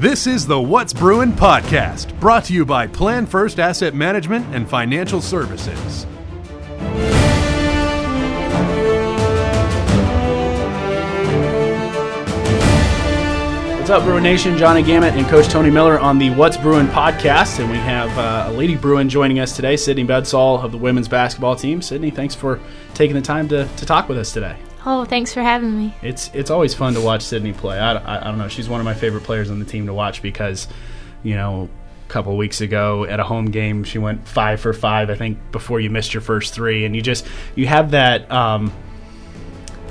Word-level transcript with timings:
This 0.00 0.28
is 0.28 0.46
the 0.46 0.60
What's 0.60 0.92
Brewing 0.92 1.32
podcast, 1.32 2.20
brought 2.20 2.44
to 2.44 2.52
you 2.52 2.64
by 2.64 2.86
Plan 2.86 3.26
First 3.26 3.58
Asset 3.58 3.96
Management 3.96 4.46
and 4.54 4.70
Financial 4.70 5.20
Services. 5.20 6.04
What's 13.74 13.90
up, 13.90 14.04
Bruin 14.04 14.22
Nation? 14.22 14.56
Johnny 14.56 14.84
Gammett 14.84 15.14
and 15.14 15.26
Coach 15.26 15.48
Tony 15.48 15.68
Miller 15.68 15.98
on 15.98 16.16
the 16.16 16.30
What's 16.30 16.56
Brewing 16.56 16.86
podcast, 16.86 17.58
and 17.58 17.68
we 17.68 17.78
have 17.78 18.16
uh, 18.16 18.52
a 18.52 18.52
lady 18.52 18.76
Bruin 18.76 19.08
joining 19.08 19.40
us 19.40 19.56
today, 19.56 19.76
Sydney 19.76 20.04
Bedsall 20.04 20.62
of 20.62 20.70
the 20.70 20.78
women's 20.78 21.08
basketball 21.08 21.56
team. 21.56 21.82
Sydney, 21.82 22.12
thanks 22.12 22.36
for 22.36 22.60
taking 22.94 23.16
the 23.16 23.22
time 23.22 23.48
to, 23.48 23.66
to 23.66 23.84
talk 23.84 24.08
with 24.08 24.18
us 24.18 24.32
today. 24.32 24.56
Oh, 24.90 25.04
thanks 25.04 25.34
for 25.34 25.42
having 25.42 25.76
me. 25.76 25.94
It's 26.00 26.30
it's 26.32 26.48
always 26.48 26.72
fun 26.72 26.94
to 26.94 27.00
watch 27.02 27.20
Sydney 27.20 27.52
play. 27.52 27.78
I, 27.78 27.92
I, 27.92 28.20
I 28.22 28.24
don't 28.24 28.38
know, 28.38 28.48
she's 28.48 28.70
one 28.70 28.80
of 28.80 28.86
my 28.86 28.94
favorite 28.94 29.22
players 29.22 29.50
on 29.50 29.58
the 29.58 29.66
team 29.66 29.84
to 29.84 29.92
watch 29.92 30.22
because, 30.22 30.66
you 31.22 31.34
know, 31.34 31.68
a 32.06 32.10
couple 32.10 32.34
weeks 32.38 32.62
ago 32.62 33.04
at 33.04 33.20
a 33.20 33.22
home 33.22 33.50
game, 33.50 33.84
she 33.84 33.98
went 33.98 34.26
five 34.26 34.62
for 34.62 34.72
five, 34.72 35.10
I 35.10 35.14
think, 35.14 35.52
before 35.52 35.78
you 35.78 35.90
missed 35.90 36.14
your 36.14 36.22
first 36.22 36.54
three, 36.54 36.86
and 36.86 36.96
you 36.96 37.02
just 37.02 37.26
you 37.54 37.66
have 37.66 37.90
that. 37.90 38.32
Um, 38.32 38.72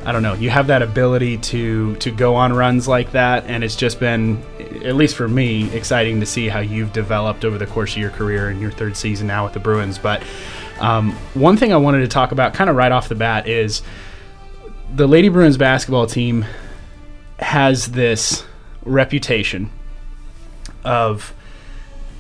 I 0.04 0.14
don't 0.14 0.24
know. 0.24 0.34
You 0.34 0.50
have 0.50 0.66
that 0.68 0.82
ability 0.82 1.38
to 1.38 1.96
to 1.98 2.10
go 2.10 2.34
on 2.34 2.52
runs 2.54 2.88
like 2.88 3.12
that, 3.12 3.46
and 3.46 3.64
it's 3.64 3.76
just 3.76 4.00
been, 4.00 4.44
at 4.84 4.96
least 4.96 5.16
for 5.16 5.28
me, 5.28 5.72
exciting 5.76 6.22
to 6.22 6.26
see 6.26 6.48
how 6.48 6.62
you've 6.62 6.92
developed 6.92 7.46
over 7.46 7.60
the 7.60 7.68
course 7.68 7.92
of 7.92 8.00
your 8.00 8.10
career 8.10 8.50
in 8.50 8.60
your 8.60 8.72
third 8.72 8.98
season 8.98 9.28
now 9.28 9.44
with 9.44 9.54
the 9.54 9.60
Bruins. 9.60 10.00
But 10.00 10.24
um, 10.80 11.12
one 11.36 11.56
thing 11.56 11.72
I 11.72 11.78
wanted 11.78 12.00
to 12.00 12.08
talk 12.08 12.32
about, 12.32 12.56
kind 12.56 12.68
of 12.68 12.76
right 12.76 12.92
off 12.92 13.10
the 13.10 13.16
bat, 13.16 13.48
is 13.48 13.84
the 14.94 15.08
Lady 15.08 15.30
Bruins 15.30 15.58
basketball 15.58 16.08
team 16.08 16.46
has 17.40 17.88
this 17.88 18.44
reputation 18.84 19.70
of 20.84 21.34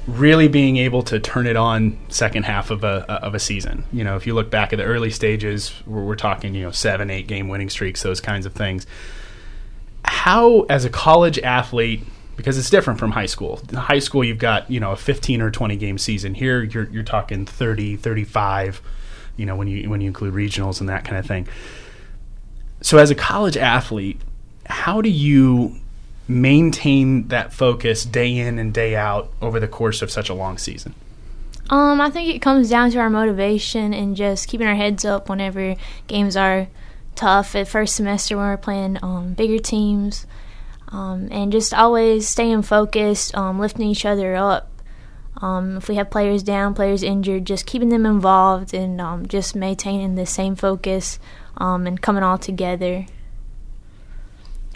really 0.07 0.47
being 0.47 0.77
able 0.77 1.03
to 1.03 1.19
turn 1.19 1.47
it 1.47 1.57
on 1.57 1.97
second 2.09 2.43
half 2.43 2.71
of 2.71 2.83
a 2.83 3.05
of 3.11 3.35
a 3.35 3.39
season. 3.39 3.85
You 3.91 4.03
know, 4.03 4.15
if 4.15 4.27
you 4.27 4.33
look 4.33 4.49
back 4.49 4.73
at 4.73 4.77
the 4.77 4.85
early 4.85 5.11
stages, 5.11 5.73
we're, 5.85 6.03
we're 6.03 6.15
talking 6.15 6.53
you 6.53 6.63
know 6.63 6.71
seven, 6.71 7.09
eight 7.09 7.27
game 7.27 7.47
winning 7.47 7.69
streaks, 7.69 8.03
those 8.03 8.21
kinds 8.21 8.45
of 8.45 8.53
things. 8.53 8.85
How, 10.05 10.61
as 10.63 10.85
a 10.85 10.89
college 10.89 11.37
athlete, 11.39 12.01
because 12.37 12.57
it's 12.57 12.69
different 12.69 12.99
from 12.99 13.11
high 13.11 13.25
school. 13.25 13.61
In 13.69 13.75
high 13.75 13.99
school, 13.99 14.23
you've 14.23 14.39
got 14.39 14.69
you 14.69 14.79
know 14.79 14.91
a 14.91 14.97
15 14.97 15.41
or 15.41 15.51
20 15.51 15.75
game 15.77 15.97
season. 15.97 16.33
Here, 16.33 16.63
you're 16.63 16.89
you're 16.89 17.03
talking 17.03 17.45
30, 17.45 17.97
35. 17.97 18.81
You 19.35 19.45
know, 19.45 19.55
when 19.55 19.67
you 19.67 19.89
when 19.89 20.01
you 20.01 20.07
include 20.07 20.33
regionals 20.33 20.79
and 20.79 20.89
that 20.89 21.05
kind 21.05 21.17
of 21.17 21.25
thing. 21.25 21.47
So, 22.81 22.97
as 22.97 23.09
a 23.09 23.15
college 23.15 23.57
athlete, 23.57 24.21
how 24.65 25.01
do 25.01 25.09
you 25.09 25.75
maintain 26.27 27.27
that 27.29 27.53
focus 27.53 28.03
day 28.03 28.37
in 28.37 28.59
and 28.59 28.73
day 28.73 28.95
out 28.95 29.31
over 29.41 29.59
the 29.59 29.67
course 29.67 30.01
of 30.01 30.11
such 30.11 30.29
a 30.29 30.33
long 30.33 30.57
season? 30.57 30.93
Um, 31.69 31.99
I 31.99 32.09
think 32.09 32.33
it 32.33 32.39
comes 32.39 32.69
down 32.69 32.91
to 32.91 32.99
our 32.99 33.09
motivation 33.09 33.93
and 33.93 34.15
just 34.15 34.47
keeping 34.47 34.67
our 34.67 34.75
heads 34.75 35.03
up 35.03 35.27
whenever 35.27 35.75
games 36.07 36.37
are 36.37 36.67
tough 37.15 37.55
at 37.55 37.67
first 37.67 37.95
semester 37.95 38.37
when 38.37 38.45
we're 38.47 38.57
playing 38.57 38.97
um, 39.03 39.33
bigger 39.33 39.57
teams, 39.57 40.25
um, 40.89 41.27
and 41.31 41.51
just 41.51 41.73
always 41.73 42.27
staying 42.27 42.61
focused, 42.61 43.35
um, 43.35 43.59
lifting 43.59 43.87
each 43.87 44.05
other 44.05 44.35
up. 44.35 44.69
Um, 45.39 45.77
if 45.77 45.87
we 45.87 45.95
have 45.95 46.09
players 46.09 46.43
down, 46.43 46.73
players 46.73 47.03
injured, 47.03 47.45
just 47.45 47.65
keeping 47.65 47.89
them 47.89 48.05
involved 48.05 48.73
and 48.73 48.99
um, 48.99 49.27
just 49.27 49.55
maintaining 49.55 50.15
the 50.15 50.25
same 50.25 50.55
focus 50.55 51.19
and 51.57 52.01
coming 52.01 52.23
all 52.23 52.37
together. 52.37 53.05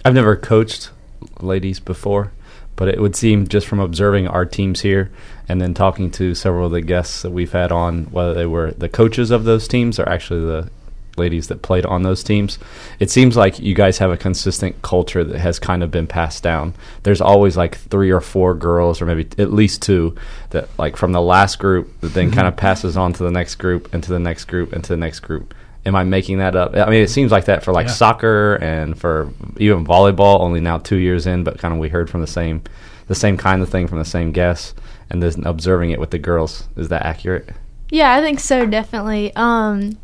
I've 0.03 0.13
never 0.13 0.35
coached 0.35 0.91
ladies 1.39 1.79
before, 1.79 2.31
but 2.75 2.87
it 2.87 2.99
would 2.99 3.15
seem 3.15 3.47
just 3.47 3.67
from 3.67 3.79
observing 3.79 4.27
our 4.27 4.45
teams 4.45 4.81
here 4.81 5.11
and 5.47 5.61
then 5.61 5.73
talking 5.73 6.09
to 6.11 6.33
several 6.33 6.67
of 6.67 6.71
the 6.71 6.81
guests 6.81 7.21
that 7.21 7.31
we've 7.31 7.51
had 7.51 7.71
on, 7.71 8.05
whether 8.05 8.33
they 8.33 8.45
were 8.45 8.71
the 8.71 8.89
coaches 8.89 9.31
of 9.31 9.43
those 9.43 9.67
teams 9.67 9.99
or 9.99 10.07
actually 10.09 10.41
the 10.41 10.69
ladies 11.17 11.47
that 11.47 11.61
played 11.61 11.85
on 11.85 12.03
those 12.03 12.23
teams, 12.23 12.59
it 12.99 13.09
seems 13.09 13.35
like 13.35 13.59
you 13.59 13.75
guys 13.75 13.97
have 13.97 14.11
a 14.11 14.17
consistent 14.17 14.81
culture 14.81 15.23
that 15.23 15.39
has 15.39 15.59
kind 15.59 15.83
of 15.83 15.91
been 15.91 16.07
passed 16.07 16.43
down. 16.43 16.73
There's 17.03 17.21
always 17.21 17.57
like 17.57 17.77
three 17.77 18.11
or 18.11 18.21
four 18.21 18.53
girls, 18.55 19.01
or 19.01 19.05
maybe 19.05 19.27
at 19.41 19.51
least 19.51 19.81
two, 19.81 20.15
that 20.51 20.69
like 20.77 20.97
from 20.97 21.11
the 21.11 21.21
last 21.21 21.59
group 21.59 21.99
that 22.01 22.13
then 22.13 22.31
kind 22.31 22.47
of 22.47 22.55
passes 22.55 22.97
on 22.97 23.13
to 23.13 23.23
the 23.23 23.31
next 23.31 23.55
group 23.55 23.93
and 23.93 24.03
to 24.03 24.11
the 24.11 24.19
next 24.19 24.45
group 24.45 24.73
and 24.73 24.83
to 24.83 24.93
the 24.93 24.97
next 24.97 25.21
group. 25.21 25.53
Am 25.83 25.95
I 25.95 26.03
making 26.03 26.37
that 26.37 26.55
up? 26.55 26.75
I 26.75 26.89
mean, 26.91 27.01
it 27.01 27.09
seems 27.09 27.31
like 27.31 27.45
that 27.45 27.63
for 27.63 27.71
like 27.71 27.87
yeah. 27.87 27.93
soccer 27.93 28.55
and 28.61 28.97
for 28.97 29.33
even 29.57 29.83
volleyball. 29.83 30.39
Only 30.39 30.59
now 30.59 30.77
two 30.77 30.97
years 30.97 31.25
in, 31.25 31.43
but 31.43 31.57
kind 31.57 31.73
of 31.73 31.79
we 31.79 31.89
heard 31.89 32.07
from 32.07 32.21
the 32.21 32.27
same, 32.27 32.61
the 33.07 33.15
same 33.15 33.35
kind 33.35 33.63
of 33.63 33.69
thing 33.69 33.87
from 33.87 33.97
the 33.97 34.05
same 34.05 34.31
guests, 34.31 34.75
and 35.09 35.23
then 35.23 35.43
observing 35.43 35.89
it 35.89 35.99
with 35.99 36.11
the 36.11 36.19
girls. 36.19 36.67
Is 36.77 36.89
that 36.89 37.03
accurate? 37.03 37.49
Yeah, 37.89 38.13
I 38.13 38.21
think 38.21 38.39
so. 38.39 38.65
Definitely. 38.65 39.33
Um, 39.35 39.97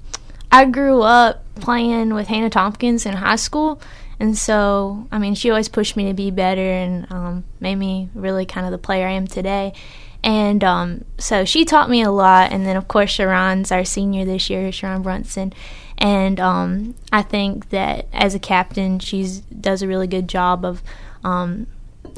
I 0.52 0.66
grew 0.66 1.02
up 1.02 1.44
playing 1.56 2.14
with 2.14 2.28
Hannah 2.28 2.50
Tompkins 2.50 3.06
in 3.06 3.14
high 3.14 3.36
school, 3.36 3.82
and 4.20 4.38
so 4.38 5.08
I 5.12 5.20
mean, 5.20 5.36
she 5.36 5.50
always 5.50 5.70
pushed 5.70 5.96
me 5.96 6.08
to 6.08 6.14
be 6.14 6.32
better 6.32 6.62
and 6.62 7.12
um, 7.12 7.44
made 7.60 7.76
me 7.76 8.10
really 8.14 8.46
kind 8.46 8.66
of 8.66 8.72
the 8.72 8.78
player 8.78 9.08
I 9.08 9.12
am 9.12 9.28
today. 9.28 9.74
And 10.24 10.64
um, 10.64 11.06
so 11.18 11.46
she 11.46 11.64
taught 11.64 11.90
me 11.90 12.02
a 12.02 12.12
lot. 12.12 12.52
And 12.52 12.66
then, 12.66 12.76
of 12.76 12.88
course, 12.88 13.12
Sharon's 13.12 13.72
our 13.72 13.86
senior 13.86 14.26
this 14.26 14.50
year, 14.50 14.72
Sharon 14.72 15.02
Brunson. 15.02 15.54
And 15.98 16.40
um, 16.40 16.96
I 17.12 17.22
think 17.22 17.70
that 17.70 18.08
as 18.14 18.36
a 18.36 18.40
captain, 18.40 19.00
she 19.00 19.26
does 19.60 19.82
a 19.82 19.88
really 19.88 20.08
good 20.08 20.28
job 20.28 20.66
of 20.66 20.84
um, 21.24 21.68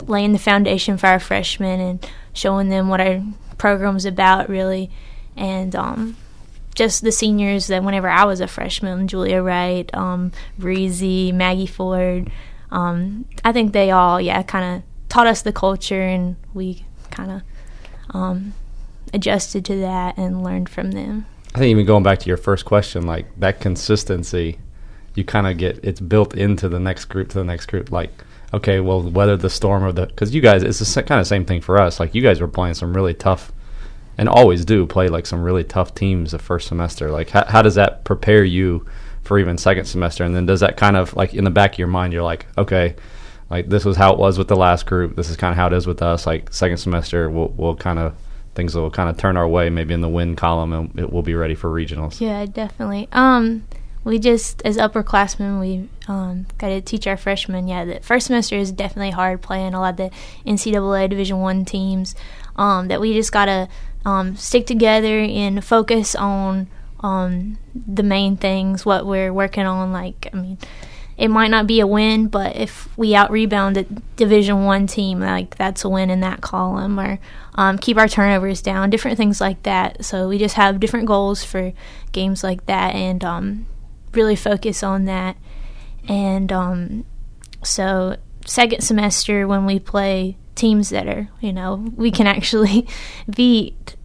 laying 0.08 0.34
the 0.34 0.40
foundation 0.40 0.98
for 0.98 1.08
our 1.08 1.20
freshmen 1.20 1.80
and 1.80 2.10
showing 2.34 2.70
them 2.70 2.90
what 2.90 3.00
our 3.02 3.22
program's 3.58 4.06
about, 4.06 4.50
really. 4.50 4.90
And 5.36 5.76
um, 5.76 6.18
just 6.80 7.04
the 7.04 7.12
seniors 7.12 7.68
that 7.68 7.84
whenever 7.84 8.08
I 8.08 8.24
was 8.24 8.40
a 8.40 8.48
freshman, 8.48 9.10
Julia 9.10 9.42
Wright, 9.42 9.94
um, 9.94 10.32
Breezy, 10.58 11.34
Maggie 11.34 11.66
Ford, 11.66 12.32
um, 12.72 13.26
I 13.44 13.52
think 13.52 13.74
they 13.74 13.92
all, 13.92 14.22
yeah, 14.22 14.42
kind 14.44 14.78
of 14.78 15.10
taught 15.10 15.28
us 15.28 15.42
the 15.42 15.52
culture 15.52 16.02
and 16.02 16.38
we 16.54 16.86
kind 17.12 17.32
of 17.32 18.16
um, 18.16 18.54
adjusted 19.14 19.66
to 19.66 19.76
that 19.82 20.18
and 20.18 20.42
learned 20.42 20.70
from 20.70 20.92
them. 20.92 21.26
I 21.54 21.60
think 21.60 21.72
even 21.72 21.86
going 21.86 22.04
back 22.04 22.20
to 22.20 22.28
your 22.28 22.38
first 22.38 22.64
question, 22.64 23.06
like 23.06 23.28
that 23.42 23.60
consistency, 23.60 24.58
you 25.16 25.26
kind 25.26 25.48
of 25.48 25.58
get 25.58 25.84
it's 25.84 26.00
built 26.00 26.34
into 26.34 26.70
the 26.70 26.80
next 26.80 27.06
group 27.06 27.28
to 27.30 27.40
the 27.40 27.44
next 27.44 27.66
group. 27.66 27.92
Like, 27.92 28.12
okay, 28.54 28.80
well, 28.80 29.02
weather 29.02 29.36
the 29.36 29.50
storm 29.50 29.84
or 29.84 29.92
the 29.92 30.06
because 30.06 30.34
you 30.34 30.40
guys, 30.40 30.64
it's 30.64 30.80
the 30.80 31.04
kind 31.04 31.20
of 31.20 31.28
same 31.28 31.44
thing 31.44 31.60
for 31.60 31.78
us. 31.78 32.00
Like, 32.00 32.16
you 32.16 32.22
guys 32.22 32.40
were 32.40 32.48
playing 32.48 32.76
some 32.76 32.94
really 32.94 33.14
tough, 33.14 33.52
and 34.20 34.28
always 34.28 34.66
do 34.66 34.86
play 34.86 35.08
like 35.08 35.26
some 35.26 35.42
really 35.42 35.64
tough 35.64 35.96
teams 35.96 36.32
the 36.32 36.40
first 36.40 36.68
semester. 36.68 37.10
Like, 37.10 37.30
how, 37.30 37.46
how 37.46 37.62
does 37.62 37.76
that 37.76 38.04
prepare 38.04 38.44
you 38.44 38.86
for 39.24 39.40
even 39.40 39.58
second 39.58 39.86
semester? 39.86 40.26
And 40.26 40.36
then 40.36 40.46
does 40.46 40.60
that 40.60 40.76
kind 40.76 40.98
of 40.98 41.16
like 41.16 41.34
in 41.34 41.46
the 41.46 41.50
back 41.50 41.74
of 41.74 41.80
your 41.80 41.88
mind, 41.88 42.12
you're 42.12 42.22
like, 42.22 42.46
okay, 42.58 42.98
like 43.50 43.70
this 43.70 43.86
was 43.86 43.96
how 43.96 44.12
it 44.12 44.20
was 44.20 44.38
with 44.38 44.50
the 44.50 44.58
last 44.58 44.86
group. 44.86 45.16
This 45.16 45.30
is 45.30 45.38
kind 45.38 45.52
of 45.52 45.58
how 45.58 45.68
it 45.68 45.74
is 45.74 45.88
with 45.88 46.02
us. 46.02 46.28
Like 46.28 46.54
second 46.54 46.78
semester, 46.78 47.30
we'll 47.30 47.48
we'll 47.56 47.78
kind 47.78 47.98
of 47.98 48.14
things 48.56 48.76
will 48.76 48.92
kind 48.92 49.10
of 49.10 49.16
turn 49.16 49.38
our 49.38 49.48
way, 49.48 49.70
maybe 49.70 49.94
in 49.94 50.02
the 50.02 50.10
win 50.10 50.36
column, 50.36 50.74
and 50.74 51.00
it 51.00 51.14
will 51.14 51.24
be 51.24 51.34
ready 51.34 51.56
for 51.56 51.70
regionals. 51.70 52.20
Yeah, 52.20 52.46
definitely. 52.46 53.08
Um, 53.14 53.64
we 54.04 54.20
just 54.20 54.62
as 54.66 54.76
upperclassmen, 54.76 55.62
we 55.62 55.88
um, 56.10 56.46
got 56.58 56.70
to 56.70 56.82
teach 56.82 57.08
our 57.08 57.16
freshmen. 57.16 57.70
Yeah, 57.70 57.86
the 57.86 58.00
first 58.02 58.28
semester 58.28 58.58
is 58.58 58.74
definitely 58.74 59.12
hard 59.12 59.42
playing 59.42 59.74
a 59.74 59.80
lot 59.80 59.92
of 59.92 59.98
the 59.98 60.12
NCAA 60.46 61.10
Division 61.10 61.40
One 61.40 61.64
teams. 61.64 62.16
Um, 62.60 62.90
that 62.90 63.02
we 63.02 63.14
just 63.14 63.32
gotta 63.32 63.70
um, 64.06 64.36
stick 64.36 64.68
together 64.68 65.20
and 65.20 65.64
focus 65.64 66.14
on 66.14 66.68
um, 67.00 67.58
the 67.74 68.04
main 68.04 68.36
things, 68.38 68.86
what 68.86 69.06
we're 69.06 69.34
working 69.34 69.66
on. 69.66 69.92
Like, 69.92 70.28
I 70.34 70.36
mean 70.36 70.58
it 71.20 71.28
might 71.28 71.52
not 71.52 71.68
be 71.68 71.82
a 71.82 71.86
win, 71.86 72.28
but 72.28 72.56
if 72.56 72.98
we 72.98 73.14
out 73.14 73.30
rebound 73.30 73.76
a 73.76 73.84
Division 74.16 74.64
One 74.64 74.88
team, 74.88 75.20
like 75.20 75.58
that's 75.58 75.84
a 75.84 75.90
win 75.90 76.10
in 76.10 76.22
that 76.22 76.40
column, 76.40 76.98
or 76.98 77.20
um, 77.56 77.78
keep 77.78 77.98
our 77.98 78.08
turnovers 78.08 78.62
down, 78.62 78.90
different 78.90 79.18
things 79.18 79.42
like 79.42 79.62
that. 79.64 80.06
So 80.06 80.30
we 80.30 80.38
just 80.38 80.56
have 80.56 80.80
different 80.80 81.08
goals 81.08 81.44
for 81.44 81.74
games 82.14 82.42
like 82.42 82.66
that, 82.68 82.96
and 82.96 83.22
um, 83.26 83.66
really 84.14 84.38
focus 84.38 84.82
on 84.82 85.04
that. 85.06 85.36
And 86.08 86.54
um, 86.54 87.06
so 87.64 88.16
second 88.46 88.82
semester 88.82 89.46
when 89.46 89.66
we 89.66 89.78
play 89.78 90.38
teams 90.60 90.90
that 90.90 91.08
are, 91.08 91.30
you 91.42 91.54
know, 91.54 91.92
we 91.96 92.12
can 92.12 92.28
actually 92.28 92.88
beat. 93.30 93.96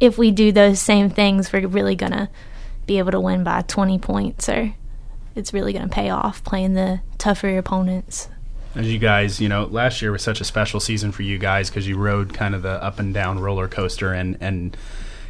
If 0.00 0.16
we 0.16 0.30
do 0.30 0.52
those 0.52 0.80
same 0.80 1.10
things, 1.10 1.52
we're 1.52 1.66
really 1.66 1.96
gonna 1.96 2.30
be 2.86 2.98
able 2.98 3.10
to 3.12 3.20
win 3.20 3.44
by 3.44 3.62
20 3.62 3.98
points 3.98 4.48
or 4.48 4.74
it's 5.38 5.54
really 5.54 5.72
going 5.72 5.88
to 5.88 5.94
pay 5.94 6.10
off 6.10 6.42
playing 6.42 6.74
the 6.74 7.00
tougher 7.16 7.56
opponents. 7.56 8.28
As 8.74 8.92
you 8.92 8.98
guys, 8.98 9.40
you 9.40 9.48
know, 9.48 9.64
last 9.64 10.02
year 10.02 10.12
was 10.12 10.22
such 10.22 10.40
a 10.40 10.44
special 10.44 10.80
season 10.80 11.12
for 11.12 11.22
you 11.22 11.38
guys 11.38 11.70
because 11.70 11.88
you 11.88 11.96
rode 11.96 12.34
kind 12.34 12.54
of 12.54 12.62
the 12.62 12.82
up 12.82 12.98
and 12.98 13.14
down 13.14 13.38
roller 13.38 13.66
coaster, 13.66 14.12
and 14.12 14.36
and 14.40 14.76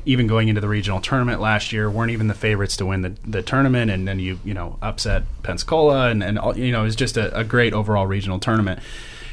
even 0.05 0.27
going 0.27 0.49
into 0.49 0.61
the 0.61 0.69
regional 0.69 1.01
tournament 1.01 1.41
last 1.41 1.73
year, 1.73 1.89
weren't 1.89 2.11
even 2.11 2.27
the 2.27 2.35
favorites 2.35 2.77
to 2.79 2.87
win 2.87 3.03
the, 3.03 3.15
the 3.27 3.43
tournament, 3.43 3.91
and 3.91 4.09
then 4.09 4.19
you 4.19 4.41
you 4.45 4.55
know 4.55 4.77
upset 4.83 5.23
Pensacola, 5.45 6.11
and 6.11 6.23
and 6.23 6.39
all, 6.39 6.59
you 6.59 6.73
know 6.73 6.81
it 6.81 6.85
was 6.85 6.97
just 6.97 7.17
a, 7.17 7.39
a 7.39 7.45
great 7.45 7.73
overall 7.73 8.07
regional 8.07 8.41
tournament. 8.41 8.81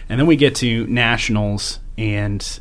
And 0.10 0.20
then 0.20 0.28
we 0.28 0.36
get 0.36 0.56
to 0.56 0.86
nationals 0.88 1.80
and 1.98 2.60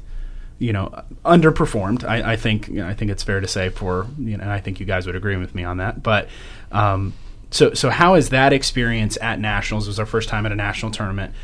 you 0.58 0.72
know 0.72 1.02
underperformed. 1.24 2.04
I, 2.04 2.32
I 2.32 2.36
think 2.36 2.68
you 2.68 2.76
know, 2.76 2.88
I 2.88 2.94
think 2.94 3.10
it's 3.10 3.22
fair 3.22 3.40
to 3.40 3.48
say 3.48 3.68
for 3.68 4.06
you 4.18 4.36
know, 4.36 4.42
and 4.42 4.52
I 4.52 4.60
think 4.60 4.80
you 4.80 4.86
guys 4.86 5.06
would 5.06 5.16
agree 5.16 5.36
with 5.36 5.54
me 5.54 5.64
on 5.64 5.78
that. 5.78 6.02
But 6.02 6.28
um, 6.72 7.14
so 7.50 7.74
so 7.74 7.90
how 7.90 8.14
is 8.14 8.30
that 8.30 8.52
experience 8.52 9.18
at 9.20 9.40
nationals? 9.40 9.86
It 9.86 9.90
was 9.90 10.00
our 10.00 10.06
first 10.06 10.28
time 10.28 10.46
at 10.46 10.52
a 10.52 10.56
national 10.56 10.92
tournament. 10.92 11.34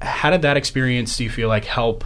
How 0.00 0.30
did 0.30 0.42
that 0.42 0.56
experience 0.56 1.16
do 1.16 1.24
you 1.24 1.30
feel 1.30 1.48
like 1.48 1.64
help 1.64 2.04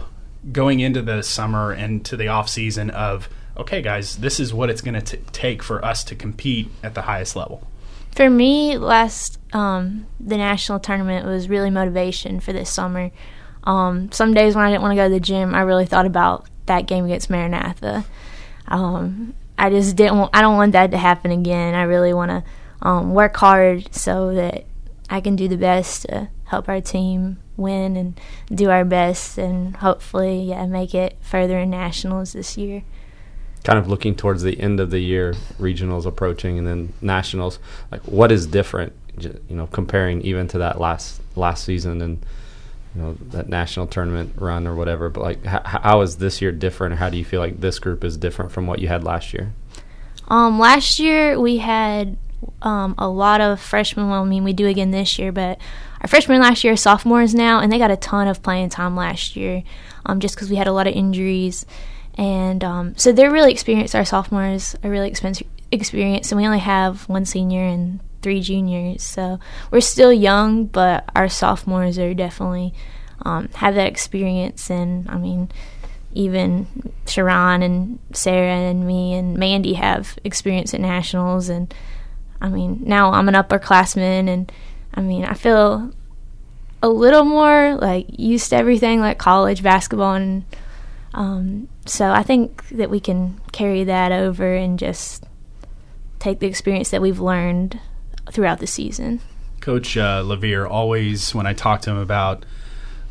going 0.51 0.79
into 0.79 1.01
the 1.01 1.21
summer 1.21 1.71
and 1.71 2.03
to 2.05 2.17
the 2.17 2.27
off 2.27 2.49
season 2.49 2.89
of 2.91 3.29
okay, 3.57 3.81
guys, 3.81 4.17
this 4.17 4.39
is 4.39 4.53
what 4.53 4.69
it's 4.69 4.81
going 4.81 5.01
to 5.01 5.17
take 5.17 5.63
for 5.63 5.83
us 5.83 6.03
to 6.03 6.15
compete 6.15 6.69
at 6.83 6.93
the 6.93 7.01
highest 7.01 7.35
level? 7.35 7.67
For 8.11 8.29
me, 8.29 8.77
last 8.77 9.39
um, 9.53 10.05
the 10.19 10.37
national 10.37 10.79
tournament 10.79 11.25
was 11.25 11.49
really 11.49 11.69
motivation 11.69 12.39
for 12.39 12.53
this 12.53 12.71
summer. 12.71 13.11
Um, 13.67 14.09
some 14.13 14.33
days 14.33 14.55
when 14.55 14.63
I 14.63 14.69
didn't 14.69 14.81
want 14.81 14.93
to 14.93 14.95
go 14.95 15.09
to 15.09 15.13
the 15.13 15.19
gym, 15.19 15.53
I 15.53 15.61
really 15.61 15.85
thought 15.85 16.05
about 16.05 16.47
that 16.67 16.87
game 16.87 17.03
against 17.03 17.29
Maranatha. 17.29 18.05
Um, 18.69 19.33
I 19.57 19.69
just 19.69 19.97
didn't. 19.97 20.17
Want, 20.17 20.31
I 20.33 20.39
don't 20.39 20.55
want 20.55 20.71
that 20.71 20.91
to 20.91 20.97
happen 20.97 21.31
again. 21.31 21.75
I 21.75 21.83
really 21.83 22.13
want 22.13 22.31
to 22.31 22.43
um, 22.81 23.13
work 23.13 23.35
hard 23.35 23.93
so 23.93 24.33
that 24.33 24.65
I 25.09 25.19
can 25.19 25.35
do 25.35 25.49
the 25.49 25.57
best 25.57 26.03
to 26.03 26.29
help 26.45 26.69
our 26.69 26.79
team 26.79 27.39
win 27.57 27.97
and 27.97 28.19
do 28.49 28.69
our 28.69 28.85
best, 28.85 29.37
and 29.37 29.75
hopefully, 29.75 30.43
yeah, 30.43 30.65
make 30.65 30.95
it 30.95 31.17
further 31.19 31.59
in 31.59 31.69
nationals 31.69 32.31
this 32.33 32.57
year 32.57 32.83
kind 33.63 33.79
of 33.79 33.89
looking 33.89 34.15
towards 34.15 34.43
the 34.43 34.57
end 34.61 34.79
of 34.79 34.91
the 34.91 34.99
year, 34.99 35.33
regionals 35.59 36.05
approaching, 36.05 36.57
and 36.57 36.65
then 36.65 36.93
nationals. 37.01 37.59
Like, 37.91 38.01
what 38.03 38.31
is 38.31 38.47
different? 38.47 38.93
You 39.19 39.33
know, 39.49 39.67
comparing 39.67 40.21
even 40.21 40.47
to 40.49 40.59
that 40.59 40.79
last 40.79 41.19
last 41.35 41.65
season 41.65 42.01
and 42.01 42.25
you 42.97 43.03
know 43.03 43.13
that 43.29 43.47
national 43.47 43.87
tournament 43.87 44.33
run 44.37 44.65
or 44.65 44.75
whatever. 44.75 45.09
But 45.09 45.21
like, 45.21 45.39
h- 45.45 45.61
how 45.63 46.01
is 46.01 46.17
this 46.17 46.41
year 46.41 46.51
different? 46.51 46.95
How 46.95 47.09
do 47.09 47.17
you 47.17 47.25
feel 47.25 47.39
like 47.39 47.61
this 47.61 47.77
group 47.77 48.03
is 48.03 48.17
different 48.17 48.51
from 48.51 48.65
what 48.65 48.79
you 48.79 48.87
had 48.87 49.03
last 49.03 49.33
year? 49.33 49.53
Um, 50.27 50.59
last 50.59 50.99
year 50.99 51.39
we 51.39 51.57
had 51.57 52.17
um, 52.63 52.95
a 52.97 53.07
lot 53.07 53.39
of 53.39 53.61
freshmen. 53.61 54.09
Well, 54.09 54.23
I 54.23 54.25
mean, 54.25 54.43
we 54.43 54.53
do 54.53 54.67
again 54.67 54.91
this 54.91 55.19
year, 55.19 55.31
but 55.31 55.59
our 56.01 56.07
freshmen 56.07 56.41
last 56.41 56.63
year 56.63 56.73
are 56.73 56.77
sophomores 56.77 57.35
now, 57.35 57.59
and 57.59 57.71
they 57.71 57.77
got 57.77 57.91
a 57.91 57.97
ton 57.97 58.27
of 58.27 58.41
playing 58.41 58.69
time 58.69 58.95
last 58.95 59.35
year, 59.35 59.63
um, 60.05 60.19
just 60.19 60.35
because 60.35 60.49
we 60.49 60.55
had 60.55 60.67
a 60.67 60.73
lot 60.73 60.87
of 60.87 60.93
injuries 60.93 61.65
and 62.17 62.63
um, 62.63 62.97
so 62.97 63.11
they're 63.11 63.31
really 63.31 63.51
experienced. 63.51 63.93
Our 63.93 64.05
sophomores 64.05 64.75
are 64.83 64.89
really 64.89 65.13
experienced, 65.71 66.31
and 66.31 66.41
we 66.41 66.47
only 66.47 66.59
have 66.59 67.07
one 67.07 67.25
senior 67.25 67.61
and 67.63 67.99
three 68.21 68.41
juniors. 68.41 69.03
So 69.03 69.39
we're 69.71 69.81
still 69.81 70.13
young, 70.13 70.65
but 70.65 71.09
our 71.15 71.29
sophomores 71.29 71.97
are 71.99 72.13
definitely 72.13 72.73
um, 73.23 73.49
have 73.55 73.75
that 73.75 73.87
experience. 73.87 74.69
And 74.69 75.09
I 75.09 75.17
mean, 75.17 75.49
even 76.13 76.67
Sharon 77.07 77.61
and 77.61 77.99
Sarah 78.13 78.53
and 78.53 78.87
me 78.87 79.13
and 79.13 79.37
Mandy 79.37 79.73
have 79.73 80.17
experience 80.23 80.73
at 80.73 80.81
nationals. 80.81 81.49
And 81.49 81.73
I 82.41 82.49
mean, 82.49 82.81
now 82.83 83.11
I'm 83.11 83.27
an 83.27 83.35
upperclassman, 83.35 84.27
and 84.27 84.51
I 84.93 85.01
mean, 85.01 85.25
I 85.25 85.33
feel 85.33 85.91
a 86.83 86.89
little 86.89 87.23
more 87.23 87.75
like 87.75 88.05
used 88.09 88.49
to 88.51 88.55
everything, 88.55 88.99
like 88.99 89.17
college 89.17 89.63
basketball 89.63 90.13
and 90.13 90.45
um, 91.17 91.67
so 91.87 92.11
I 92.11 92.21
think 92.21 92.69
that 92.69 92.91
we 92.91 92.99
can 92.99 93.41
carry 93.51 93.83
that 93.85 94.11
over 94.11 94.53
and 94.53 94.77
just 94.77 95.23
take 96.19 96.39
the 96.39 96.45
experience 96.45 96.91
that 96.91 97.01
we've 97.01 97.19
learned 97.19 97.79
throughout 98.31 98.59
the 98.59 98.67
season. 98.67 99.21
Coach 99.61 99.97
uh, 99.97 100.21
Levere 100.25 100.65
always, 100.65 101.33
when 101.33 101.45
I 101.45 101.53
talk 101.53 101.81
to 101.81 101.91
him 101.91 101.97
about, 101.97 102.45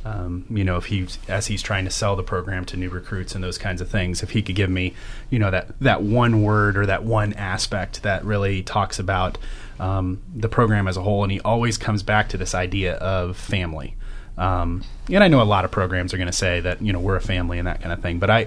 um, 0.05 0.47
you 0.49 0.63
know, 0.63 0.77
if 0.77 0.87
he's 0.87 1.19
as 1.29 1.47
he's 1.49 1.63
trying 1.63 1.85
to 1.85 1.91
sell 1.91 2.15
the 2.15 2.23
program 2.23 2.65
to 2.67 2.77
new 2.77 2.89
recruits 2.89 3.35
and 3.35 3.43
those 3.43 3.59
kinds 3.59 3.81
of 3.81 3.91
things, 3.91 4.23
if 4.23 4.31
he 4.31 4.41
could 4.41 4.55
give 4.55 4.71
me, 4.71 4.95
you 5.31 5.39
know, 5.39 5.51
that 5.51 5.79
that 5.81 6.03
one 6.03 6.43
word 6.43 6.77
or 6.77 6.87
that 6.87 7.03
one 7.03 7.33
aspect 7.33 8.03
that 8.05 8.25
really 8.25 8.63
talks 8.63 8.99
about 9.01 9.37
um, 9.81 10.23
the 10.35 10.49
program 10.49 10.87
as 10.87 10.97
a 10.97 11.03
whole, 11.03 11.25
and 11.25 11.33
he 11.33 11.41
always 11.41 11.77
comes 11.77 12.03
back 12.05 12.29
to 12.29 12.37
this 12.37 12.55
idea 12.55 12.95
of 12.95 13.37
family. 13.37 13.97
Um, 14.39 14.85
and 15.11 15.25
I 15.25 15.29
know 15.29 15.43
a 15.43 15.45
lot 15.45 15.65
of 15.65 15.71
programs 15.71 16.15
are 16.15 16.19
going 16.19 16.27
to 16.29 16.33
say 16.33 16.61
that 16.61 16.81
you 16.81 16.93
know 16.93 17.01
we're 17.01 17.17
a 17.17 17.21
family 17.21 17.59
and 17.59 17.67
that 17.67 17.81
kind 17.81 17.93
of 17.93 18.01
thing, 18.01 18.21
but 18.21 18.31
I 18.31 18.47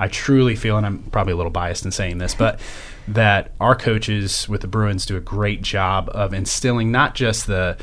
I 0.00 0.08
truly 0.08 0.56
feel, 0.56 0.78
and 0.78 0.86
I'm 0.86 1.02
probably 1.04 1.34
a 1.34 1.36
little 1.36 1.52
biased 1.52 1.84
in 1.84 1.92
saying 1.92 2.18
this, 2.18 2.34
but 2.34 2.58
that 3.08 3.52
our 3.60 3.76
coaches 3.76 4.48
with 4.48 4.62
the 4.62 4.66
Bruins 4.66 5.04
do 5.04 5.16
a 5.16 5.20
great 5.20 5.62
job 5.62 6.10
of 6.12 6.32
instilling 6.32 6.90
not 6.90 7.14
just 7.14 7.46
the 7.46 7.76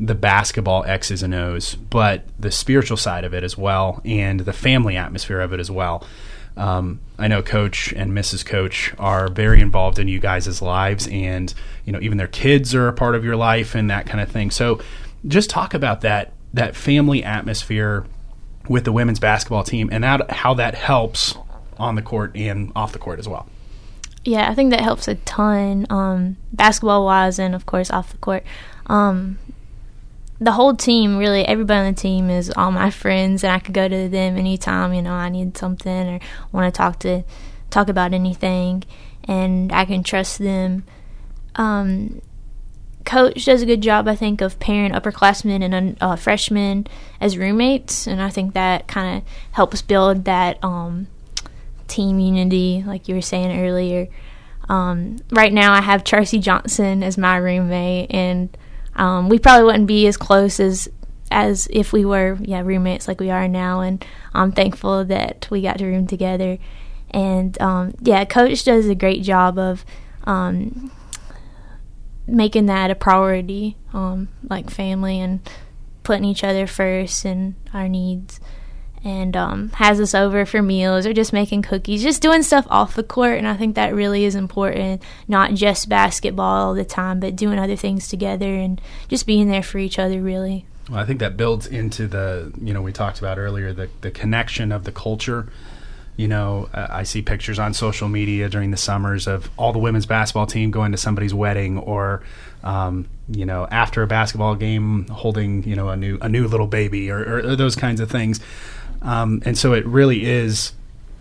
the 0.00 0.14
basketball 0.14 0.84
X's 0.84 1.22
and 1.22 1.32
O's, 1.32 1.76
but 1.76 2.24
the 2.38 2.50
spiritual 2.50 2.96
side 2.96 3.24
of 3.24 3.32
it 3.32 3.44
as 3.44 3.56
well, 3.56 4.00
and 4.04 4.40
the 4.40 4.52
family 4.52 4.96
atmosphere 4.96 5.40
of 5.40 5.52
it 5.52 5.60
as 5.60 5.70
well. 5.70 6.04
Um, 6.56 7.00
I 7.16 7.28
know 7.28 7.42
Coach 7.42 7.92
and 7.92 8.12
Mrs. 8.12 8.44
Coach 8.44 8.92
are 8.98 9.28
very 9.28 9.60
involved 9.60 10.00
in 10.00 10.08
you 10.08 10.18
guys' 10.18 10.60
lives, 10.62 11.08
and 11.08 11.52
you 11.84 11.92
know 11.92 12.00
even 12.00 12.18
their 12.18 12.28
kids 12.28 12.74
are 12.74 12.88
a 12.88 12.92
part 12.92 13.14
of 13.14 13.24
your 13.24 13.36
life 13.36 13.74
and 13.74 13.90
that 13.90 14.06
kind 14.06 14.20
of 14.20 14.30
thing. 14.30 14.50
So, 14.50 14.80
just 15.26 15.50
talk 15.50 15.74
about 15.74 16.02
that 16.02 16.32
that 16.52 16.76
family 16.76 17.24
atmosphere 17.24 18.06
with 18.68 18.84
the 18.84 18.92
women's 18.92 19.18
basketball 19.18 19.64
team 19.64 19.88
and 19.92 20.04
that, 20.04 20.30
how 20.30 20.54
that 20.54 20.74
helps 20.74 21.34
on 21.78 21.94
the 21.94 22.02
court 22.02 22.36
and 22.36 22.72
off 22.74 22.92
the 22.92 22.98
court 22.98 23.18
as 23.18 23.28
well. 23.28 23.46
Yeah, 24.24 24.50
I 24.50 24.54
think 24.54 24.70
that 24.70 24.80
helps 24.80 25.06
a 25.06 25.16
ton, 25.16 25.86
um, 25.90 26.36
basketball 26.52 27.04
wise, 27.04 27.38
and 27.38 27.54
of 27.54 27.66
course 27.66 27.90
off 27.90 28.10
the 28.10 28.18
court. 28.18 28.42
Um, 28.86 29.38
the 30.40 30.52
whole 30.52 30.74
team, 30.74 31.16
really, 31.16 31.46
everybody 31.46 31.86
on 31.86 31.94
the 31.94 32.00
team 32.00 32.30
is 32.30 32.50
all 32.50 32.72
my 32.72 32.90
friends, 32.90 33.44
and 33.44 33.52
I 33.52 33.58
could 33.58 33.74
go 33.74 33.86
to 33.86 34.08
them 34.08 34.36
anytime. 34.36 34.94
You 34.94 35.02
know, 35.02 35.12
I 35.12 35.28
need 35.28 35.56
something 35.56 36.14
or 36.14 36.20
want 36.52 36.72
to 36.72 36.76
talk 36.76 36.98
to 37.00 37.22
talk 37.70 37.88
about 37.88 38.12
anything, 38.12 38.84
and 39.24 39.72
I 39.72 39.84
can 39.84 40.02
trust 40.02 40.38
them. 40.38 40.84
Um, 41.56 42.20
coach 43.04 43.44
does 43.44 43.62
a 43.62 43.66
good 43.66 43.82
job, 43.82 44.08
I 44.08 44.16
think, 44.16 44.40
of 44.40 44.58
pairing 44.58 44.92
upperclassmen 44.92 45.62
and 45.62 45.96
uh, 46.00 46.16
freshmen 46.16 46.86
as 47.20 47.38
roommates, 47.38 48.06
and 48.06 48.20
I 48.20 48.30
think 48.30 48.54
that 48.54 48.88
kind 48.88 49.18
of 49.18 49.28
helps 49.52 49.82
build 49.82 50.24
that 50.24 50.62
um, 50.64 51.08
team 51.88 52.18
unity, 52.18 52.84
like 52.86 53.08
you 53.08 53.14
were 53.14 53.22
saying 53.22 53.58
earlier. 53.60 54.08
Um, 54.68 55.18
right 55.30 55.52
now, 55.52 55.72
I 55.72 55.80
have 55.80 56.04
Charcy 56.04 56.40
Johnson 56.40 57.02
as 57.02 57.18
my 57.18 57.36
roommate, 57.36 58.10
and 58.10 58.56
um, 58.96 59.28
we 59.28 59.38
probably 59.38 59.64
wouldn't 59.64 59.86
be 59.86 60.06
as 60.06 60.16
close 60.16 60.60
as 60.60 60.88
as 61.30 61.66
if 61.70 61.92
we 61.92 62.04
were, 62.04 62.38
yeah, 62.40 62.60
roommates 62.60 63.08
like 63.08 63.18
we 63.18 63.30
are 63.30 63.48
now. 63.48 63.80
And 63.80 64.04
I'm 64.32 64.52
thankful 64.52 65.04
that 65.06 65.48
we 65.50 65.62
got 65.62 65.78
to 65.78 65.86
room 65.86 66.06
together. 66.06 66.58
And 67.10 67.60
um, 67.60 67.94
yeah, 68.00 68.24
Coach 68.24 68.64
does 68.64 68.86
a 68.86 68.94
great 68.94 69.22
job 69.22 69.58
of 69.58 69.84
um, 70.24 70.92
making 72.26 72.66
that 72.66 72.90
a 72.90 72.94
priority, 72.94 73.76
um, 73.92 74.28
like 74.48 74.70
family 74.70 75.20
and 75.20 75.40
putting 76.02 76.24
each 76.24 76.44
other 76.44 76.66
first 76.66 77.24
and 77.24 77.54
our 77.72 77.88
needs. 77.88 78.40
And 79.04 79.36
um, 79.36 79.68
has 79.74 80.00
us 80.00 80.14
over 80.14 80.46
for 80.46 80.62
meals 80.62 81.04
or 81.04 81.12
just 81.12 81.32
making 81.32 81.60
cookies, 81.60 82.02
just 82.02 82.22
doing 82.22 82.42
stuff 82.42 82.66
off 82.70 82.94
the 82.94 83.02
court. 83.02 83.36
And 83.36 83.46
I 83.46 83.54
think 83.54 83.74
that 83.74 83.94
really 83.94 84.24
is 84.24 84.34
important, 84.34 85.02
not 85.28 85.52
just 85.52 85.90
basketball 85.90 86.68
all 86.68 86.74
the 86.74 86.86
time, 86.86 87.20
but 87.20 87.36
doing 87.36 87.58
other 87.58 87.76
things 87.76 88.08
together 88.08 88.54
and 88.54 88.80
just 89.08 89.26
being 89.26 89.48
there 89.48 89.62
for 89.62 89.78
each 89.78 89.98
other, 89.98 90.22
really. 90.22 90.64
Well, 90.88 91.00
I 91.00 91.04
think 91.04 91.20
that 91.20 91.36
builds 91.36 91.66
into 91.66 92.06
the, 92.06 92.50
you 92.58 92.72
know, 92.72 92.80
we 92.80 92.92
talked 92.92 93.18
about 93.18 93.38
earlier, 93.38 93.74
the, 93.74 93.90
the 94.00 94.10
connection 94.10 94.72
of 94.72 94.84
the 94.84 94.92
culture 94.92 95.50
you 96.16 96.28
know, 96.28 96.68
I 96.72 97.02
see 97.02 97.22
pictures 97.22 97.58
on 97.58 97.74
social 97.74 98.08
media 98.08 98.48
during 98.48 98.70
the 98.70 98.76
summers 98.76 99.26
of 99.26 99.50
all 99.56 99.72
the 99.72 99.80
women's 99.80 100.06
basketball 100.06 100.46
team 100.46 100.70
going 100.70 100.92
to 100.92 100.98
somebody's 100.98 101.34
wedding, 101.34 101.78
or 101.78 102.22
um, 102.62 103.08
you 103.28 103.44
know, 103.44 103.66
after 103.70 104.02
a 104.02 104.06
basketball 104.06 104.54
game, 104.54 105.08
holding 105.08 105.64
you 105.64 105.74
know 105.74 105.88
a 105.88 105.96
new 105.96 106.18
a 106.20 106.28
new 106.28 106.46
little 106.46 106.68
baby, 106.68 107.10
or, 107.10 107.18
or, 107.18 107.38
or 107.38 107.56
those 107.56 107.74
kinds 107.74 108.00
of 108.00 108.10
things. 108.10 108.40
Um, 109.04 109.42
and 109.44 109.56
so 109.56 109.72
it 109.74 109.86
really 109.86 110.24
is 110.24 110.72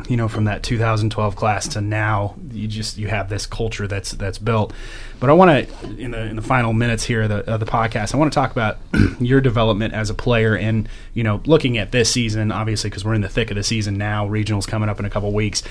you 0.10 0.18
know 0.18 0.28
from 0.28 0.46
that 0.46 0.63
2012 0.63 1.36
class 1.36 1.68
to 1.70 1.82
now 1.82 2.36
you 2.52 2.68
just 2.68 2.98
you 2.98 3.08
have 3.08 3.30
this 3.30 3.46
culture 3.46 3.88
that's 3.88 4.12
that's 4.12 4.38
built. 4.38 4.74
But 5.20 5.30
i 5.30 5.34
want 5.34 5.70
to 5.70 5.90
in 5.98 6.12
the 6.12 6.25
in 6.25 6.36
the 6.36 6.42
final 6.42 6.74
minutes 6.74 7.04
here 7.04 7.22
of 7.22 7.30
the, 7.30 7.50
of 7.50 7.60
the 7.62 7.66
podcast 7.66 8.13
i 8.13 8.18
want 8.18 8.34
to 8.34 8.36
talk 8.36 8.52
about 8.52 8.78
your 9.22 9.40
development 9.40 9.94
as 9.94 10.10
a 10.10 10.13
player 10.13 10.58
and 10.58 10.90
you 11.13 11.24
know 11.24 11.42
looking 11.46 11.78
at 11.78 11.94
this 11.94 12.12
season 12.12 12.52
obviously 12.52 12.90
because 12.90 13.06
we're 13.06 13.13
in 13.13 13.22
the 13.22 13.30
thick 13.30 13.50
of 13.50 13.56
the 13.56 13.63
season 13.63 13.98
now 13.98 14.28
regionals 14.28 14.68
coming 14.68 14.90
up 14.90 15.00
in 15.00 15.06
a 15.06 15.10
couple 15.10 15.32
weeks. 15.32 15.63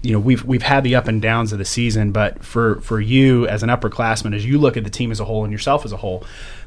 You 0.00 0.12
know 0.12 0.20
we've 0.20 0.44
we've 0.44 0.62
had 0.62 0.84
the 0.84 0.94
up 0.94 1.08
and 1.08 1.20
downs 1.20 1.52
of 1.52 1.58
the 1.58 1.64
season 1.64 2.12
but 2.12 2.44
for 2.44 2.80
for 2.80 3.00
you 3.00 3.46
as 3.48 3.62
an 3.62 3.70
upperclassman 3.70 4.34
as 4.34 4.44
you 4.44 4.58
look 4.58 4.76
at 4.76 4.84
the 4.84 4.90
team 4.90 5.10
as 5.10 5.18
a 5.18 5.24
whole 5.24 5.44
and 5.44 5.52
yourself 5.52 5.84
as 5.84 5.92
a 5.92 5.96
whole 5.96 6.24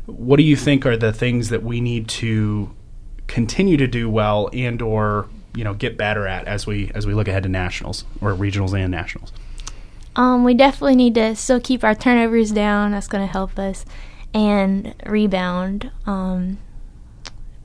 what 0.08 0.38
do 0.38 0.44
you 0.44 0.56
think 0.56 0.86
are 0.88 0.98
the 0.98 1.14
things 1.14 1.50
that 1.50 1.62
we 1.62 1.80
need 1.80 2.08
to 2.08 2.72
continue 3.28 3.78
to 3.78 3.88
do 3.88 4.10
well 4.10 4.50
and 4.54 4.82
or 4.82 5.28
you 5.54 5.64
know 5.64 5.74
get 5.74 5.98
better 5.98 6.28
at 6.28 6.48
as 6.48 6.66
we 6.66 6.92
as 6.96 7.06
we 7.06 7.14
look 7.14 7.28
ahead 7.28 7.44
to 7.44 7.50
nationals 7.50 8.06
or 8.22 8.34
regionals 8.34 8.78
and 8.78 8.92
nationals? 8.92 9.32
Um, 10.16 10.44
we 10.44 10.56
definitely 10.56 10.96
need 10.96 11.16
to 11.16 11.36
still 11.36 11.60
keep 11.60 11.84
our 11.84 11.94
turnovers 11.94 12.52
down. 12.52 12.92
That's 12.92 13.08
going 13.08 13.26
to 13.26 13.32
help 13.32 13.60
us, 13.60 13.86
and 14.34 14.96
rebound. 15.06 15.92
Um, 16.06 16.58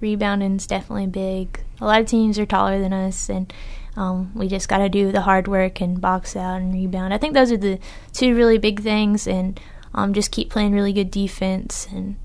is 0.02 0.66
definitely 0.66 1.06
big. 1.06 1.60
A 1.80 1.86
lot 1.86 2.00
of 2.00 2.06
teams 2.06 2.38
are 2.38 2.46
taller 2.46 2.80
than 2.80 2.92
us, 2.92 3.28
and 3.30 3.52
um, 3.96 4.32
we 4.34 4.48
just 4.48 4.68
got 4.68 4.78
to 4.78 4.88
do 4.88 5.12
the 5.12 5.22
hard 5.22 5.46
work 5.46 5.80
and 5.80 6.00
box 6.00 6.34
out 6.34 6.60
and 6.60 6.74
rebound. 6.74 7.14
I 7.14 7.18
think 7.18 7.34
those 7.34 7.52
are 7.52 7.56
the 7.56 7.78
two 8.12 8.34
really 8.34 8.58
big 8.58 8.82
things, 8.82 9.26
and 9.26 9.60
um, 9.94 10.12
just 10.12 10.30
keep 10.30 10.50
playing 10.50 10.72
really 10.72 10.92
good 10.92 11.10
defense 11.10 11.86
and. 11.90 12.16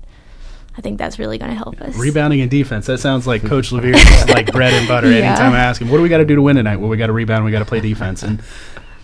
I 0.78 0.80
think 0.80 0.96
that's 0.96 1.18
really 1.18 1.38
going 1.38 1.50
to 1.50 1.56
help 1.56 1.80
us. 1.80 1.96
Rebounding 1.96 2.40
and 2.40 2.48
defense. 2.48 2.86
That 2.86 2.98
sounds 2.98 3.26
like 3.26 3.42
Coach 3.46 3.72
Levere's 3.72 4.28
like 4.28 4.52
bread 4.52 4.72
and 4.72 4.86
butter. 4.86 5.10
Yeah. 5.10 5.30
Anytime 5.30 5.52
I 5.52 5.58
ask 5.58 5.82
him, 5.82 5.90
what 5.90 5.96
do 5.96 6.04
we 6.04 6.08
got 6.08 6.18
to 6.18 6.24
do 6.24 6.36
to 6.36 6.42
win 6.42 6.54
tonight? 6.54 6.76
Well, 6.76 6.88
we 6.88 6.96
got 6.96 7.08
to 7.08 7.12
rebound. 7.12 7.44
We 7.44 7.50
got 7.50 7.58
to 7.58 7.64
play 7.64 7.80
defense, 7.80 8.22
and 8.22 8.40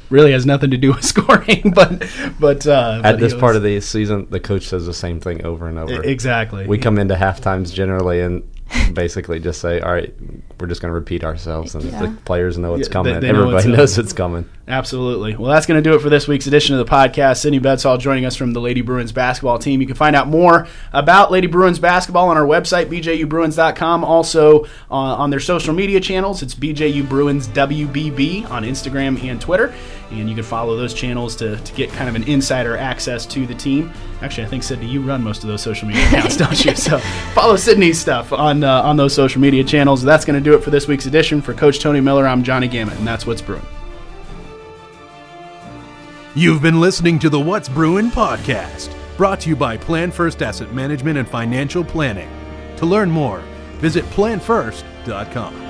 really 0.09 0.31
has 0.31 0.47
nothing 0.47 0.71
to 0.71 0.77
do 0.77 0.93
with 0.93 1.05
scoring. 1.05 1.73
But 1.75 2.09
but 2.39 2.65
uh, 2.65 3.01
At 3.03 3.13
but 3.13 3.21
this 3.21 3.33
he 3.33 3.41
part 3.41 3.57
of 3.57 3.65
the 3.65 3.81
season, 3.81 4.29
the 4.31 4.39
coach 4.39 4.69
says 4.69 4.87
the 4.87 4.95
same 4.95 5.19
thing 5.19 5.45
over 5.45 5.67
and 5.67 5.77
over. 5.77 6.01
Exactly. 6.05 6.65
We 6.65 6.79
come 6.79 6.97
into 6.97 7.17
half 7.17 7.41
times 7.41 7.73
generally 7.73 8.21
and 8.21 8.49
basically 8.93 9.41
just 9.41 9.61
say, 9.61 9.81
"All 9.81 9.93
right, 9.93 10.13
we're 10.61 10.67
just 10.67 10.81
going 10.81 10.91
to 10.91 10.95
repeat 10.95 11.25
ourselves," 11.25 11.75
and 11.75 11.85
Yeah. 11.85 12.03
the 12.07 12.09
players 12.25 12.57
know 12.59 12.75
it's 12.75 12.89
Yeah, 12.89 12.93
coming. 12.93 13.15
they- 13.15 13.21
they 13.21 13.29
Everybody 13.29 13.57
it's, 13.57 13.67
uh, 13.67 13.71
knows 13.77 13.99
it's 13.99 14.13
coming. 14.13 14.45
Absolutely. 14.67 15.37
Well, 15.37 15.51
that's 15.53 15.67
going 15.67 15.83
to 15.83 15.89
do 15.91 15.95
it 15.95 16.01
for 16.01 16.09
this 16.09 16.27
week's 16.27 16.47
edition 16.47 16.75
of 16.79 16.85
the 16.87 16.91
podcast. 16.91 17.37
Sydney 17.39 17.61
Bedsall 17.61 17.99
joining 18.01 18.25
us 18.25 18.35
from 18.35 18.53
the 18.55 18.61
Lady 18.63 18.81
Bruins 18.81 19.13
basketball 19.13 19.59
team. 19.59 19.81
You 19.83 19.87
can 19.87 19.95
find 19.97 20.17
out 20.17 20.27
more 20.27 20.67
about 20.95 21.31
Lady 21.31 21.47
Bruins 21.47 21.79
basketball 21.79 22.29
on 22.31 22.39
our 22.39 22.47
website, 22.47 22.87
bjubruins.com. 22.87 24.05
Also 24.05 24.65
uh, 24.91 24.95
on 24.95 25.29
their 25.31 25.41
social 25.41 25.75
media 25.75 26.01
channels, 26.01 26.43
it's 26.43 26.55
BJU 26.55 27.07
Bruins 27.07 27.47
WBB 27.49 28.51
on 28.51 28.65
Instagram 28.65 29.23
and 29.23 29.39
Twitter. 29.41 29.75
And 30.11 30.29
you 30.29 30.35
can 30.35 30.45
follow 30.45 30.77
those 30.77 30.95
channels 30.95 31.35
to, 31.37 31.57
to 31.57 31.73
get 31.75 31.91
kind 31.91 32.09
of 32.09 32.15
an 32.15 32.25
insider 32.25 32.77
access 32.77 33.27
to 33.27 33.47
the 33.47 33.55
team. 33.55 33.93
Actually, 34.23 34.45
I 34.45 34.49
think, 34.49 34.63
Sydney, 34.63 34.87
you 34.87 35.01
run 35.01 35.23
most 35.23 35.43
of 35.43 35.49
those 35.49 35.63
social 35.63 35.89
media 35.89 36.05
accounts, 36.09 36.37
don't 36.37 36.65
you? 36.65 36.75
So 36.77 36.99
follow 37.35 37.57
Sydney's 37.57 37.99
stuff 37.99 38.33
on, 38.33 38.63
uh, 38.63 38.83
on 38.83 38.97
those 38.97 39.15
social 39.15 39.41
media 39.41 39.65
channels. 39.65 40.03
That's 40.03 40.25
going 40.25 40.39
to 40.39 40.45
do 40.45 40.57
it 40.57 40.63
for 40.63 40.71
this 40.71 40.87
week's 40.87 41.07
edition. 41.07 41.43
For 41.43 41.55
Coach 41.55 41.81
Tony 41.81 42.01
Miller, 42.01 42.27
I'm 42.27 42.43
Johnny 42.43 42.69
Gammett, 42.69 42.97
and 42.99 43.07
that's 43.07 43.27
what's 43.27 43.43
brewing. 43.43 43.67
You've 46.37 46.63
been 46.63 46.81
listening 46.81 47.19
to 47.21 47.31
the 47.31 47.39
What's 47.39 47.69
Brewing 47.69 48.11
podcast, 48.11 48.93
brought 49.17 49.41
to 49.41 49.49
you 49.49 49.57
by 49.57 49.77
Plan 49.77 50.11
First 50.11 50.43
Asset 50.43 50.73
Management 50.73 51.17
and 51.17 51.29
Financial 51.29 51.85
Planning. 51.85 52.29
To 52.77 52.87
learn 52.87 53.09
more, 53.09 53.41
visit 53.79 54.05
planfirst.com. 54.07 55.64